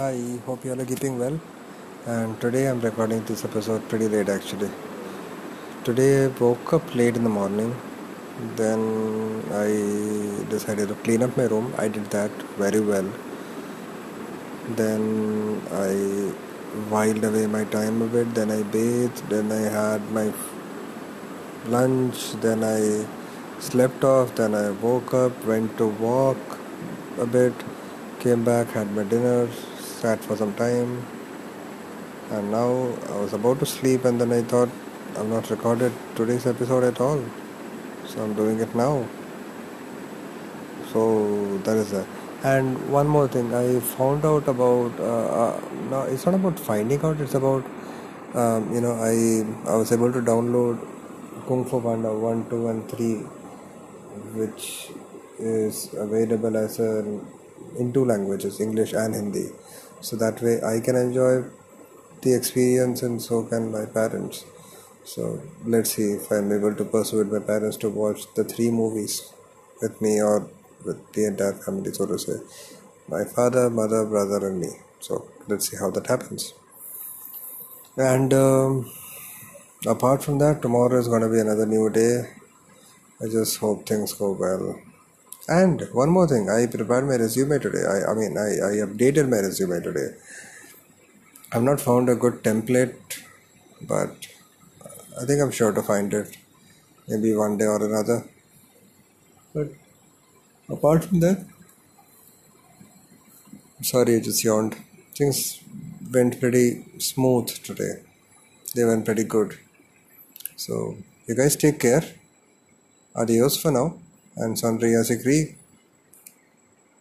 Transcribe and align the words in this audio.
Hi, 0.00 0.18
hope 0.46 0.64
you 0.64 0.72
all 0.72 0.80
are 0.80 0.86
keeping 0.86 1.18
well. 1.18 1.38
And 2.06 2.40
today 2.40 2.68
I'm 2.68 2.80
recording 2.80 3.22
this 3.24 3.44
episode 3.44 3.86
pretty 3.90 4.08
late 4.08 4.30
actually. 4.30 4.70
Today 5.84 6.24
I 6.24 6.28
woke 6.42 6.72
up 6.72 6.94
late 6.94 7.16
in 7.16 7.24
the 7.24 7.32
morning. 7.38 7.76
Then 8.56 8.80
I 9.52 9.66
decided 10.48 10.88
to 10.88 10.94
clean 11.06 11.22
up 11.22 11.36
my 11.36 11.44
room. 11.52 11.74
I 11.76 11.88
did 11.88 12.06
that 12.16 12.30
very 12.62 12.80
well. 12.80 13.06
Then 14.76 15.60
I 15.70 15.92
whiled 16.88 17.22
away 17.22 17.46
my 17.46 17.64
time 17.64 18.00
a 18.00 18.06
bit. 18.06 18.34
Then 18.34 18.50
I 18.50 18.62
bathed. 18.62 19.28
Then 19.28 19.52
I 19.52 19.62
had 19.78 20.10
my 20.12 20.32
lunch. 21.66 22.32
Then 22.46 22.64
I 22.64 23.04
slept 23.58 24.02
off. 24.02 24.34
Then 24.34 24.54
I 24.54 24.70
woke 24.70 25.12
up, 25.12 25.44
went 25.44 25.76
to 25.76 25.88
walk 25.88 26.58
a 27.18 27.26
bit, 27.26 27.52
came 28.20 28.44
back, 28.44 28.68
had 28.68 28.96
my 28.96 29.04
dinner, 29.04 29.46
sat 30.00 30.24
for 30.24 30.36
some 30.36 30.54
time, 30.54 30.92
and 32.30 32.50
now 32.50 32.68
I 33.14 33.16
was 33.20 33.32
about 33.32 33.58
to 33.60 33.66
sleep, 33.66 34.04
and 34.04 34.20
then 34.20 34.32
I 34.32 34.42
thought 34.42 34.70
I've 35.16 35.28
not 35.28 35.50
recorded 35.50 35.92
today's 36.16 36.46
episode 36.46 36.84
at 36.84 37.00
all, 37.00 37.22
so 38.06 38.22
I'm 38.22 38.34
doing 38.34 38.60
it 38.60 38.74
now. 38.74 39.06
So 40.92 41.58
that 41.58 41.76
is 41.76 41.90
that. 41.90 42.06
And 42.42 42.90
one 42.90 43.06
more 43.06 43.28
thing, 43.28 43.52
I 43.54 43.80
found 43.80 44.24
out 44.24 44.48
about. 44.48 44.98
Uh, 44.98 45.26
uh, 45.40 45.60
no, 45.90 46.02
it's 46.02 46.24
not 46.24 46.34
about 46.34 46.58
finding 46.58 47.04
out. 47.04 47.20
It's 47.20 47.34
about 47.34 47.64
um, 48.34 48.72
you 48.74 48.80
know 48.80 48.94
I 48.94 49.12
I 49.70 49.76
was 49.76 49.92
able 49.92 50.12
to 50.12 50.22
download 50.22 50.80
Kung 51.46 51.64
Fu 51.64 51.80
Panda 51.80 52.14
one, 52.14 52.48
two, 52.48 52.68
and 52.68 52.88
three, 52.88 53.16
which 54.40 54.88
is 55.38 55.92
available 55.94 56.56
as 56.56 56.80
a 56.80 57.04
in 57.78 57.92
two 57.92 58.04
languages, 58.04 58.60
English 58.60 58.92
and 58.94 59.14
Hindi. 59.14 59.48
So 60.00 60.16
that 60.16 60.40
way 60.42 60.60
I 60.62 60.80
can 60.80 60.96
enjoy 60.96 61.44
the 62.22 62.34
experience 62.34 63.02
and 63.02 63.20
so 63.20 63.44
can 63.44 63.70
my 63.70 63.86
parents. 63.86 64.44
So 65.04 65.42
let's 65.64 65.92
see 65.94 66.12
if 66.12 66.30
I'm 66.30 66.52
able 66.52 66.74
to 66.74 66.84
persuade 66.84 67.32
my 67.32 67.40
parents 67.40 67.76
to 67.78 67.88
watch 67.88 68.32
the 68.34 68.44
three 68.44 68.70
movies 68.70 69.32
with 69.80 70.00
me 70.00 70.22
or 70.22 70.48
with 70.84 71.12
the 71.12 71.26
entire 71.26 71.52
family, 71.52 71.92
so 71.92 72.06
to 72.06 72.18
say. 72.18 72.38
My 73.08 73.24
father, 73.24 73.68
mother, 73.70 74.04
brother, 74.04 74.48
and 74.48 74.60
me. 74.60 74.68
So 75.00 75.28
let's 75.48 75.68
see 75.70 75.76
how 75.76 75.90
that 75.90 76.06
happens. 76.06 76.54
And 77.96 78.32
um, 78.32 78.90
apart 79.86 80.22
from 80.22 80.38
that, 80.38 80.62
tomorrow 80.62 80.98
is 80.98 81.08
going 81.08 81.22
to 81.22 81.28
be 81.28 81.40
another 81.40 81.66
new 81.66 81.90
day. 81.90 82.30
I 83.20 83.26
just 83.26 83.58
hope 83.58 83.86
things 83.86 84.12
go 84.12 84.32
well. 84.32 84.80
And 85.48 85.82
one 85.92 86.10
more 86.10 86.26
thing, 86.28 86.48
I 86.48 86.66
prepared 86.66 87.06
my 87.06 87.16
resume 87.16 87.58
today. 87.58 87.84
I, 87.84 88.10
I 88.10 88.14
mean, 88.14 88.36
I, 88.38 88.50
I 88.68 88.72
updated 88.86 89.28
my 89.28 89.38
resume 89.38 89.82
today. 89.82 90.14
I've 91.52 91.62
not 91.62 91.80
found 91.80 92.08
a 92.08 92.14
good 92.14 92.42
template, 92.42 93.22
but 93.82 94.14
I 95.20 95.24
think 95.26 95.42
I'm 95.42 95.50
sure 95.50 95.72
to 95.72 95.82
find 95.82 96.12
it 96.14 96.36
maybe 97.08 97.34
one 97.34 97.58
day 97.58 97.66
or 97.66 97.84
another. 97.84 98.24
But 99.54 99.68
apart 100.68 101.04
from 101.04 101.20
that, 101.20 101.44
sorry, 103.82 104.16
I 104.16 104.20
just 104.20 104.44
yawned. 104.44 104.76
Things 105.14 105.60
went 106.12 106.40
pretty 106.40 106.84
smooth 106.98 107.48
today. 107.62 108.02
They 108.74 108.84
went 108.84 109.04
pretty 109.04 109.24
good. 109.24 109.58
So, 110.56 110.96
you 111.26 111.34
guys 111.34 111.56
take 111.56 111.80
care. 111.80 112.04
Adios 113.14 113.56
for 113.56 113.70
now. 113.70 113.98
And 114.36 114.56
Sandriya 114.56 115.02
Sikri 115.02 115.56